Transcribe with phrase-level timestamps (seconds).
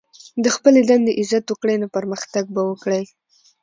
[0.43, 3.03] د خپلي دندې عزت وکړئ، نو پرمختګ به وکړئ!